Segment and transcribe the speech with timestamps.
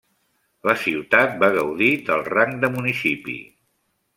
[0.69, 3.37] La ciutat va gaudir del rang de municipi.